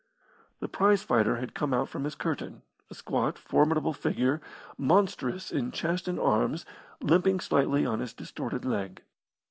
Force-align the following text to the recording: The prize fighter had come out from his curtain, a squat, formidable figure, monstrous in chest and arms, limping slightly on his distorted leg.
The 0.61 0.67
prize 0.67 1.03
fighter 1.03 1.35
had 1.35 1.53
come 1.53 1.75
out 1.75 1.87
from 1.87 2.05
his 2.05 2.15
curtain, 2.15 2.63
a 2.89 2.95
squat, 2.95 3.37
formidable 3.37 3.93
figure, 3.93 4.41
monstrous 4.75 5.51
in 5.51 5.69
chest 5.71 6.07
and 6.07 6.19
arms, 6.19 6.65
limping 7.03 7.39
slightly 7.39 7.85
on 7.85 7.99
his 7.99 8.11
distorted 8.15 8.65
leg. 8.65 9.03